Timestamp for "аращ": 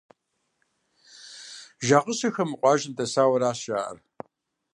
3.39-3.59